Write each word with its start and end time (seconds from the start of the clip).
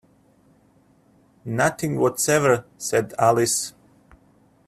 ‘Nothing 1.45 1.99
whatever,’ 1.99 2.65
said 2.79 3.13
Alice. 3.19 3.75